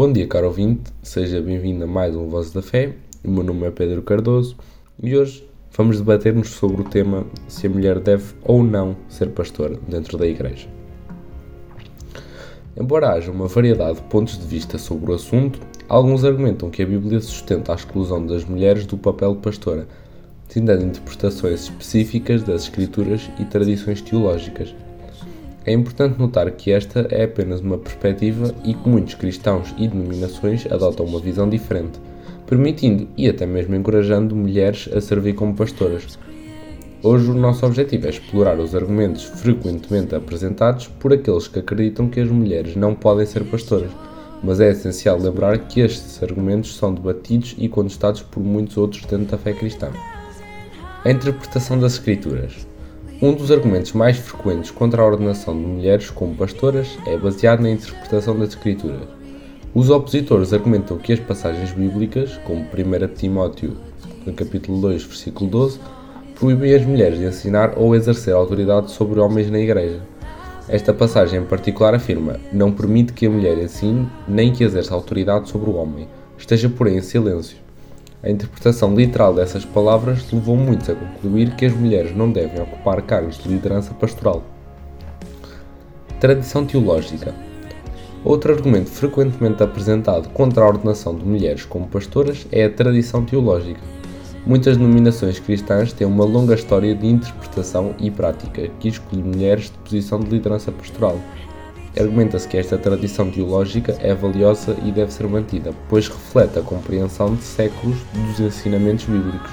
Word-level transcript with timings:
Bom 0.00 0.10
dia, 0.10 0.26
caro 0.26 0.46
ouvinte, 0.46 0.90
seja 1.02 1.42
bem-vindo 1.42 1.84
a 1.84 1.86
mais 1.86 2.16
um 2.16 2.26
Voz 2.26 2.50
da 2.50 2.62
Fé. 2.62 2.94
O 3.22 3.30
meu 3.30 3.44
nome 3.44 3.66
é 3.66 3.70
Pedro 3.70 4.00
Cardoso 4.00 4.56
e 5.02 5.14
hoje 5.14 5.46
vamos 5.76 5.98
debater-nos 5.98 6.48
sobre 6.48 6.80
o 6.80 6.84
tema 6.86 7.26
se 7.46 7.66
a 7.66 7.70
mulher 7.70 8.00
deve 8.00 8.32
ou 8.42 8.62
não 8.62 8.96
ser 9.10 9.28
pastora 9.28 9.76
dentro 9.86 10.16
da 10.16 10.26
Igreja. 10.26 10.68
Embora 12.74 13.10
haja 13.10 13.30
uma 13.30 13.46
variedade 13.46 13.96
de 13.96 14.04
pontos 14.04 14.38
de 14.38 14.46
vista 14.46 14.78
sobre 14.78 15.10
o 15.10 15.14
assunto, 15.14 15.60
alguns 15.86 16.24
argumentam 16.24 16.70
que 16.70 16.82
a 16.82 16.86
Bíblia 16.86 17.20
sustenta 17.20 17.70
a 17.70 17.74
exclusão 17.74 18.24
das 18.24 18.46
mulheres 18.46 18.86
do 18.86 18.96
papel 18.96 19.34
de 19.34 19.42
pastora, 19.42 19.86
tendo 20.48 20.72
interpretações 20.82 21.64
específicas 21.64 22.42
das 22.42 22.62
Escrituras 22.62 23.28
e 23.38 23.44
tradições 23.44 24.00
teológicas. 24.00 24.74
É 25.70 25.72
importante 25.72 26.18
notar 26.18 26.50
que 26.50 26.72
esta 26.72 27.06
é 27.12 27.22
apenas 27.22 27.60
uma 27.60 27.78
perspectiva 27.78 28.52
e 28.64 28.74
que 28.74 28.88
muitos 28.88 29.14
cristãos 29.14 29.72
e 29.78 29.86
denominações 29.86 30.66
adotam 30.66 31.06
uma 31.06 31.20
visão 31.20 31.48
diferente, 31.48 32.00
permitindo 32.44 33.06
e 33.16 33.28
até 33.28 33.46
mesmo 33.46 33.76
encorajando 33.76 34.34
mulheres 34.34 34.90
a 34.92 35.00
servir 35.00 35.34
como 35.34 35.54
pastoras. 35.54 36.18
Hoje 37.04 37.30
o 37.30 37.34
nosso 37.34 37.64
objetivo 37.64 38.08
é 38.08 38.10
explorar 38.10 38.58
os 38.58 38.74
argumentos 38.74 39.22
frequentemente 39.22 40.12
apresentados 40.12 40.88
por 40.88 41.12
aqueles 41.12 41.46
que 41.46 41.60
acreditam 41.60 42.08
que 42.08 42.18
as 42.18 42.28
mulheres 42.28 42.74
não 42.74 42.92
podem 42.92 43.24
ser 43.24 43.44
pastoras, 43.44 43.92
mas 44.42 44.58
é 44.58 44.72
essencial 44.72 45.20
lembrar 45.20 45.56
que 45.68 45.82
estes 45.82 46.20
argumentos 46.20 46.74
são 46.74 46.92
debatidos 46.92 47.54
e 47.56 47.68
contestados 47.68 48.22
por 48.22 48.42
muitos 48.42 48.76
outros 48.76 49.04
dentro 49.04 49.26
da 49.26 49.38
fé 49.38 49.52
cristã. 49.52 49.92
A 51.04 51.10
interpretação 51.12 51.78
das 51.78 51.92
Escrituras 51.92 52.66
um 53.22 53.34
dos 53.34 53.50
argumentos 53.50 53.92
mais 53.92 54.16
frequentes 54.16 54.70
contra 54.70 55.02
a 55.02 55.06
ordenação 55.06 55.54
de 55.54 55.66
mulheres 55.66 56.08
como 56.08 56.34
pastoras 56.34 56.98
é 57.06 57.18
baseado 57.18 57.60
na 57.60 57.70
interpretação 57.70 58.38
das 58.38 58.50
Escrituras. 58.50 59.02
Os 59.74 59.90
opositores 59.90 60.54
argumentam 60.54 60.96
que 60.96 61.12
as 61.12 61.20
passagens 61.20 61.70
bíblicas, 61.72 62.38
como 62.44 62.60
1 62.60 63.14
Timóteo, 63.14 63.76
no 64.24 64.32
capítulo 64.32 64.80
2, 64.80 65.02
versículo 65.04 65.50
12, 65.50 65.78
proíbem 66.34 66.74
as 66.74 66.84
mulheres 66.84 67.18
de 67.18 67.26
ensinar 67.26 67.74
ou 67.76 67.94
exercer 67.94 68.34
autoridade 68.34 68.90
sobre 68.90 69.20
homens 69.20 69.50
na 69.50 69.58
igreja. 69.58 70.00
Esta 70.66 70.94
passagem 70.94 71.40
em 71.40 71.44
particular 71.44 71.94
afirma: 71.94 72.40
não 72.50 72.72
permite 72.72 73.12
que 73.12 73.26
a 73.26 73.30
mulher 73.30 73.58
ensine 73.58 74.08
nem 74.26 74.50
que 74.50 74.64
exerça 74.64 74.94
autoridade 74.94 75.50
sobre 75.50 75.68
o 75.68 75.74
homem, 75.74 76.08
esteja 76.38 76.70
porém 76.70 76.96
em 76.96 77.02
silêncio. 77.02 77.58
A 78.22 78.28
interpretação 78.28 78.94
literal 78.94 79.34
dessas 79.34 79.64
palavras 79.64 80.30
levou 80.30 80.54
muitos 80.54 80.90
a 80.90 80.94
concluir 80.94 81.56
que 81.56 81.64
as 81.64 81.72
mulheres 81.72 82.14
não 82.14 82.30
devem 82.30 82.60
ocupar 82.60 83.00
cargos 83.00 83.38
de 83.38 83.48
liderança 83.48 83.94
pastoral. 83.94 84.42
Tradição 86.20 86.66
teológica. 86.66 87.34
Outro 88.22 88.52
argumento 88.52 88.90
frequentemente 88.90 89.62
apresentado 89.62 90.28
contra 90.28 90.62
a 90.62 90.68
ordenação 90.68 91.16
de 91.16 91.24
mulheres 91.24 91.64
como 91.64 91.88
pastoras 91.88 92.46
é 92.52 92.64
a 92.64 92.70
tradição 92.70 93.24
teológica. 93.24 93.80
Muitas 94.46 94.76
denominações 94.76 95.38
cristãs 95.38 95.90
têm 95.94 96.06
uma 96.06 96.24
longa 96.24 96.54
história 96.54 96.94
de 96.94 97.06
interpretação 97.06 97.94
e 97.98 98.10
prática 98.10 98.68
que 98.78 98.88
exclui 98.88 99.22
mulheres 99.22 99.70
de 99.70 99.78
posição 99.78 100.20
de 100.20 100.28
liderança 100.28 100.70
pastoral, 100.70 101.18
Argumenta-se 101.98 102.46
que 102.46 102.56
esta 102.56 102.78
tradição 102.78 103.30
teológica 103.30 103.96
é 104.00 104.14
valiosa 104.14 104.76
e 104.84 104.92
deve 104.92 105.12
ser 105.12 105.26
mantida, 105.26 105.72
pois 105.88 106.06
reflete 106.06 106.58
a 106.58 106.62
compreensão 106.62 107.34
de 107.34 107.42
séculos 107.42 107.96
dos 108.14 108.38
ensinamentos 108.38 109.06
bíblicos. 109.06 109.50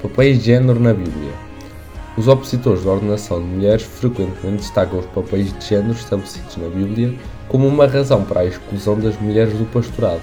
Papéis 0.00 0.38
de 0.38 0.46
género 0.46 0.80
na 0.80 0.94
Bíblia. 0.94 1.32
Os 2.16 2.28
opositores 2.28 2.82
da 2.82 2.92
ordenação 2.92 3.40
de 3.40 3.46
mulheres 3.46 3.82
frequentemente 3.82 4.62
destacam 4.62 5.00
os 5.00 5.06
papéis 5.06 5.52
de 5.52 5.64
género 5.64 5.92
estabelecidos 5.92 6.56
na 6.56 6.68
Bíblia 6.68 7.14
como 7.46 7.68
uma 7.68 7.86
razão 7.86 8.24
para 8.24 8.40
a 8.40 8.46
exclusão 8.46 8.98
das 8.98 9.20
mulheres 9.20 9.52
do 9.52 9.66
pastorado. 9.66 10.22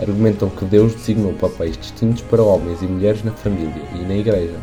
Argumentam 0.00 0.50
que 0.50 0.64
Deus 0.64 0.92
designou 0.94 1.34
papéis 1.34 1.78
distintos 1.78 2.22
para 2.22 2.42
homens 2.42 2.82
e 2.82 2.86
mulheres 2.86 3.22
na 3.22 3.30
família 3.30 3.82
e 3.94 3.98
na 3.98 4.16
igreja. 4.16 4.56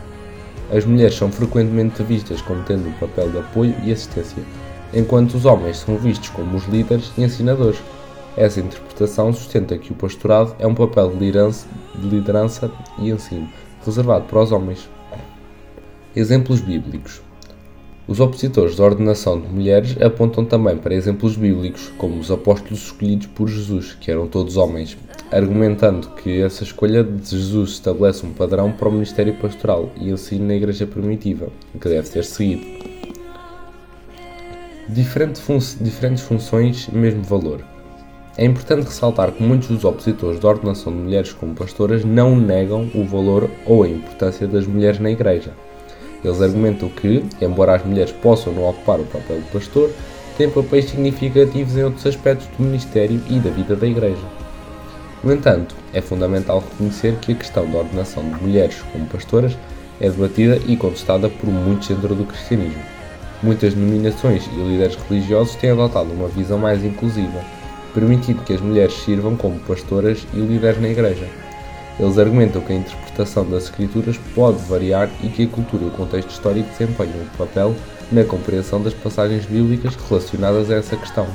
As 0.71 0.83
mulheres 0.83 1.16
são 1.16 1.31
frequentemente 1.31 2.04
vistas 2.04 2.42
como 2.42 2.64
tendo 2.64 2.89
um 2.89 2.93
papel 2.93 3.31
de 3.31 3.39
apoio 3.39 3.73
e 3.83 3.92
assistência, 3.92 4.43
enquanto 4.94 5.36
os 5.36 5.45
homens 5.45 5.77
são 5.77 5.98
vistos 5.98 6.30
como 6.30 6.58
os 6.58 6.66
líderes 6.67 7.11
e 7.17 7.23
ensinadores. 7.23 7.80
Essa 8.38 8.60
interpretação 8.60 9.33
sustenta 9.33 9.77
que 9.77 9.92
o 9.92 9.95
pastorado 9.95 10.55
é 10.60 10.66
um 10.66 10.76
papel 10.76 11.10
de 11.10 11.17
liderança, 11.17 11.67
de 11.95 12.08
liderança 12.08 12.72
e 12.98 13.10
ensino, 13.10 13.49
reservado 13.86 14.26
para 14.26 14.42
os 14.42 14.52
homens. 14.52 14.89
Exemplos 16.16 16.61
bíblicos. 16.61 17.22
Os 18.08 18.20
opositores 18.20 18.76
da 18.76 18.86
ordenação 18.86 19.39
de 19.39 19.48
mulheres 19.48 19.95
apontam 20.02 20.44
também 20.44 20.76
para 20.76 20.95
exemplos 20.95 21.36
bíblicos, 21.36 21.92
como 21.95 22.20
os 22.20 22.32
apóstolos 22.32 22.86
escolhidos 22.86 23.28
por 23.28 23.48
Jesus, 23.48 23.94
que 23.94 24.10
eram 24.10 24.28
todos 24.28 24.58
homens, 24.58 24.98
argumentando 25.32 26.10
que 26.16 26.42
essa 26.42 26.64
escolha 26.64 27.04
de 27.04 27.30
Jesus 27.30 27.73
estabelece 27.73 28.26
um 28.26 28.33
padrão 28.33 28.72
para 28.72 28.89
o 28.89 28.92
ministério 28.92 29.36
pastoral 29.36 29.92
e 29.95 30.10
ensino 30.10 30.48
na 30.48 30.55
igreja 30.55 30.88
primitiva, 30.88 31.49
que 31.80 31.88
deve 31.88 32.08
ser 32.08 32.23
seguido. 32.23 32.79
Diferente 34.92 35.39
fun 35.39 35.60
diferentes 35.80 36.23
funções, 36.23 36.88
mesmo 36.88 37.22
valor. 37.22 37.64
É 38.36 38.44
importante 38.44 38.86
ressaltar 38.86 39.32
que 39.32 39.44
muitos 39.44 39.67
dos 39.67 39.86
opositores 39.86 40.39
da 40.39 40.48
ordenação 40.48 40.92
de 40.92 40.98
mulheres 40.98 41.32
como 41.32 41.54
pastoras 41.54 42.04
não 42.04 42.36
negam 42.36 42.89
o 42.95 43.05
valor 43.05 43.52
ou 43.67 43.83
a 43.83 43.88
importância 43.88 44.48
das 44.48 44.66
mulheres 44.66 44.99
na 44.99 45.11
Igreja. 45.11 45.54
Eles 46.23 46.42
argumentam 46.42 46.89
que, 46.89 47.23
embora 47.39 47.76
as 47.76 47.86
mulheres 47.86 48.11
possam 48.14 48.52
não 48.52 48.67
ocupar 48.67 48.99
o 48.99 49.05
papel 49.05 49.39
de 49.39 49.52
pastor, 49.52 49.92
têm 50.39 50.49
papéis 50.49 50.86
significativos 50.86 51.78
em 51.78 51.83
outros 51.83 52.08
aspectos 52.08 52.48
do 52.58 52.64
ministério 52.64 53.22
e 53.30 53.38
da 53.38 53.52
vida 53.52 53.76
da 53.76 53.86
Igreja. 53.86 54.26
No 55.23 55.32
entanto, 55.32 55.76
é 55.94 56.02
fundamental 56.02 56.64
reconhecer 56.67 57.16
que 57.17 57.33
a 57.33 57.36
questão 57.36 57.70
da 57.70 57.78
ordenação 57.78 58.23
de 58.23 58.42
mulheres 58.42 58.82
como 58.92 59.05
pastoras 59.05 59.55
é 60.02 60.10
debatida 60.10 60.60
e 60.66 60.76
contestada 60.76 61.30
por 61.30 61.48
muitos 61.48 61.89
dentro 61.89 62.16
do 62.16 62.26
cristianismo. 62.26 62.98
Muitas 63.42 63.73
denominações 63.73 64.45
e 64.48 64.55
líderes 64.55 64.98
religiosos 65.08 65.55
têm 65.55 65.72
adotado 65.72 66.11
uma 66.11 66.27
visão 66.27 66.58
mais 66.58 66.83
inclusiva, 66.83 67.42
permitindo 67.94 68.44
que 68.44 68.54
as 68.54 68.60
mulheres 68.60 68.94
sirvam 68.94 69.38
como 69.38 69.60
pastoras 69.60 70.27
e 70.33 70.38
líderes 70.38 70.82
na 70.82 70.89
igreja. 70.89 71.26
Eles 71.98 72.17
argumentam 72.17 72.61
que 72.61 72.73
a 72.73 72.76
interpretação 72.78 73.49
das 73.49 73.64
escrituras 73.64 74.17
pode 74.36 74.58
variar 74.64 75.10
e 75.23 75.28
que 75.28 75.44
a 75.44 75.48
cultura 75.48 75.83
e 75.83 75.88
o 75.88 75.92
contexto 75.92 76.32
histórico 76.32 76.70
desempenham 76.70 77.22
um 77.22 77.38
papel 77.38 77.76
na 78.11 78.23
compreensão 78.23 78.82
das 78.82 78.94
passagens 78.94 79.45
bíblicas 79.45 79.95
relacionadas 79.95 80.70
a 80.70 80.76
essa 80.76 80.95
questão. 80.98 81.28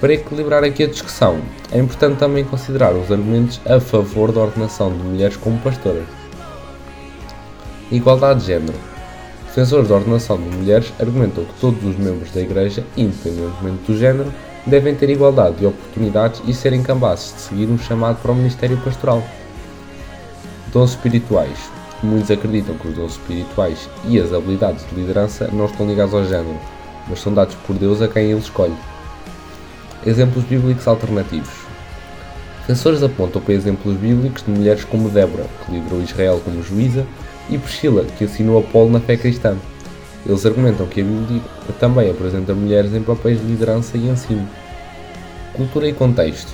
Para 0.00 0.14
equilibrar 0.14 0.64
aqui 0.64 0.82
a 0.82 0.88
discussão, 0.88 1.40
é 1.70 1.78
importante 1.78 2.18
também 2.18 2.44
considerar 2.44 2.92
os 2.92 3.10
argumentos 3.10 3.60
a 3.64 3.78
favor 3.78 4.32
da 4.32 4.40
ordenação 4.40 4.92
de 4.92 4.98
mulheres 4.98 5.36
como 5.36 5.58
pastoras. 5.60 6.06
Igualdade 7.90 8.40
de 8.40 8.46
género. 8.46 8.91
Defensores 9.54 9.86
da 9.86 9.96
ordenação 9.96 10.38
de 10.38 10.48
mulheres 10.48 10.90
argumentam 10.98 11.44
que 11.44 11.60
todos 11.60 11.84
os 11.84 11.98
membros 11.98 12.30
da 12.30 12.40
Igreja, 12.40 12.82
independentemente 12.96 13.82
do 13.86 13.98
género, 13.98 14.32
devem 14.66 14.94
ter 14.94 15.10
igualdade 15.10 15.56
de 15.56 15.66
oportunidades 15.66 16.40
e 16.46 16.54
serem 16.54 16.82
capazes 16.82 17.34
de 17.34 17.40
seguir 17.42 17.66
um 17.66 17.76
chamado 17.76 18.16
para 18.22 18.32
o 18.32 18.34
ministério 18.34 18.78
pastoral. 18.78 19.22
Dons 20.72 20.92
espirituais. 20.92 21.58
Muitos 22.02 22.30
acreditam 22.30 22.76
que 22.76 22.88
os 22.88 22.94
dons 22.94 23.12
espirituais 23.12 23.90
e 24.08 24.18
as 24.18 24.32
habilidades 24.32 24.88
de 24.88 24.94
liderança 24.94 25.50
não 25.52 25.66
estão 25.66 25.86
ligados 25.86 26.14
ao 26.14 26.24
género, 26.24 26.58
mas 27.06 27.20
são 27.20 27.34
dados 27.34 27.54
por 27.66 27.76
Deus 27.76 28.00
a 28.00 28.08
quem 28.08 28.30
ele 28.30 28.40
escolhe. 28.40 28.76
Exemplos 30.06 30.44
bíblicos 30.44 30.88
alternativos. 30.88 31.52
Defensores 32.60 33.02
apontam 33.02 33.42
para 33.42 33.52
exemplos 33.52 33.98
bíblicos 33.98 34.42
de 34.44 34.50
mulheres 34.50 34.82
como 34.82 35.10
Débora, 35.10 35.44
que 35.66 35.72
liderou 35.72 36.00
Israel 36.00 36.40
como 36.42 36.62
juíza, 36.62 37.04
e 37.48 37.58
Priscila, 37.58 38.04
que 38.16 38.24
assinou 38.24 38.58
a 38.58 38.62
Paulo 38.62 38.90
na 38.90 39.00
fé 39.00 39.16
cristã. 39.16 39.56
Eles 40.24 40.46
argumentam 40.46 40.86
que 40.86 41.00
a 41.00 41.04
Bíblia 41.04 41.40
também 41.80 42.10
apresenta 42.10 42.54
mulheres 42.54 42.94
em 42.94 43.02
papéis 43.02 43.40
de 43.40 43.46
liderança 43.46 43.96
e 43.96 44.08
ensino. 44.08 44.48
Cultura 45.54 45.88
e 45.88 45.92
contexto. 45.92 46.52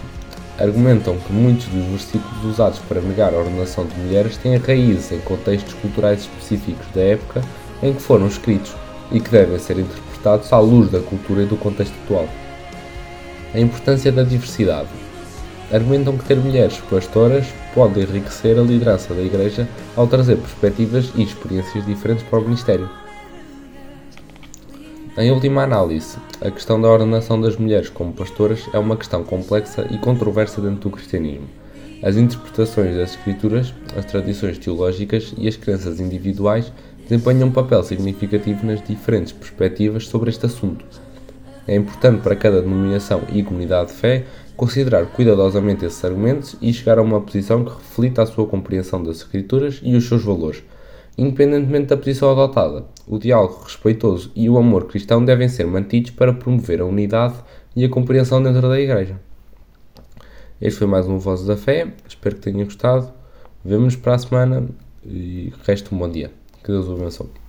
Argumentam 0.58 1.16
que 1.18 1.32
muitos 1.32 1.66
dos 1.66 1.84
versículos 1.84 2.44
usados 2.44 2.78
para 2.88 3.00
negar 3.00 3.32
a 3.32 3.38
ordenação 3.38 3.86
de 3.86 3.94
mulheres 4.00 4.36
têm 4.38 4.56
raízes 4.56 5.12
em 5.12 5.20
contextos 5.20 5.74
culturais 5.74 6.20
específicos 6.20 6.86
da 6.94 7.02
época 7.02 7.42
em 7.82 7.92
que 7.92 8.02
foram 8.02 8.26
escritos 8.26 8.74
e 9.12 9.20
que 9.20 9.30
devem 9.30 9.58
ser 9.58 9.78
interpretados 9.78 10.52
à 10.52 10.58
luz 10.58 10.90
da 10.90 11.00
cultura 11.00 11.42
e 11.42 11.46
do 11.46 11.56
contexto 11.56 11.94
atual. 12.04 12.28
A 13.54 13.60
importância 13.60 14.10
da 14.10 14.24
diversidade 14.24 14.88
argumentam 15.72 16.16
que 16.16 16.24
ter 16.24 16.36
mulheres 16.36 16.78
pastoras 16.90 17.46
pode 17.74 18.00
enriquecer 18.00 18.58
a 18.58 18.62
liderança 18.62 19.12
da 19.14 19.22
Igreja 19.22 19.68
ao 19.94 20.06
trazer 20.06 20.36
perspectivas 20.36 21.12
e 21.14 21.22
experiências 21.22 21.84
diferentes 21.84 22.24
para 22.24 22.38
o 22.38 22.42
ministério. 22.42 22.88
Em 25.16 25.30
última 25.30 25.64
análise, 25.64 26.16
a 26.40 26.50
questão 26.50 26.80
da 26.80 26.88
ordenação 26.88 27.40
das 27.40 27.56
mulheres 27.56 27.88
como 27.88 28.12
pastoras 28.12 28.68
é 28.72 28.78
uma 28.78 28.96
questão 28.96 29.24
complexa 29.24 29.86
e 29.90 29.98
controversa 29.98 30.60
dentro 30.60 30.88
do 30.88 30.90
cristianismo. 30.90 31.48
As 32.02 32.16
interpretações 32.16 32.96
das 32.96 33.10
Escrituras, 33.10 33.74
as 33.96 34.04
tradições 34.04 34.58
teológicas 34.58 35.34
e 35.36 35.48
as 35.48 35.56
crenças 35.56 35.98
individuais 35.98 36.72
desempenham 37.08 37.48
um 37.48 37.50
papel 37.50 37.82
significativo 37.82 38.64
nas 38.64 38.80
diferentes 38.80 39.32
perspectivas 39.32 40.06
sobre 40.06 40.30
este 40.30 40.46
assunto. 40.46 40.84
É 41.66 41.74
importante 41.74 42.22
para 42.22 42.36
cada 42.36 42.62
denominação 42.62 43.22
e 43.32 43.42
comunidade 43.42 43.88
de 43.88 43.94
fé 43.96 44.24
considerar 44.58 45.06
cuidadosamente 45.06 45.86
esses 45.86 46.04
argumentos 46.04 46.56
e 46.60 46.72
chegar 46.72 46.98
a 46.98 47.02
uma 47.02 47.20
posição 47.20 47.64
que 47.64 47.70
reflita 47.70 48.22
a 48.22 48.26
sua 48.26 48.44
compreensão 48.44 49.00
das 49.00 49.18
Escrituras 49.18 49.80
e 49.84 49.94
os 49.94 50.08
seus 50.08 50.24
valores. 50.24 50.64
Independentemente 51.16 51.86
da 51.86 51.96
posição 51.96 52.32
adotada, 52.32 52.84
o 53.06 53.18
diálogo 53.18 53.62
respeitoso 53.62 54.32
e 54.34 54.50
o 54.50 54.58
amor 54.58 54.88
cristão 54.88 55.24
devem 55.24 55.48
ser 55.48 55.64
mantidos 55.64 56.10
para 56.10 56.32
promover 56.32 56.80
a 56.80 56.84
unidade 56.84 57.36
e 57.76 57.84
a 57.84 57.88
compreensão 57.88 58.42
dentro 58.42 58.68
da 58.68 58.80
Igreja. 58.80 59.20
Este 60.60 60.80
foi 60.80 60.88
mais 60.88 61.06
um 61.06 61.18
Voz 61.18 61.46
da 61.46 61.56
Fé, 61.56 61.92
espero 62.08 62.34
que 62.34 62.42
tenham 62.42 62.64
gostado. 62.64 63.12
Vemo-nos 63.64 63.94
para 63.94 64.16
a 64.16 64.18
semana 64.18 64.68
e 65.06 65.52
resto 65.64 65.94
um 65.94 65.98
bom 65.98 66.10
dia. 66.10 66.32
Que 66.64 66.72
Deus 66.72 66.88
o 66.88 66.94
abençoe. 66.94 67.47